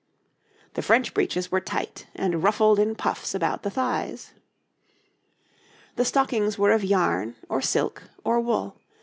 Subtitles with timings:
[0.73, 4.33] The French breeches were tight and ruffled in puffs about the thighs.
[5.95, 8.77] The stockings were of yarn, or silk, or wool.